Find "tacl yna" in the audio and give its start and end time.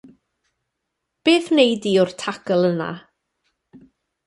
2.23-2.91